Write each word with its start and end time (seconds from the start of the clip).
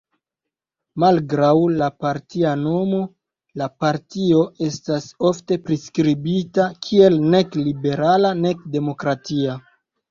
Malgraŭ 1.01 1.51
la 1.81 1.89
partia 2.05 2.55
nomo, 2.63 3.03
la 3.63 3.69
partio 3.85 4.41
estas 4.71 5.09
ofte 5.31 5.59
priskribita 5.69 6.67
kiel 6.89 7.23
"nek 7.37 7.61
liberala 7.69 8.35
nek 8.45 8.71
demokratia. 8.79 9.63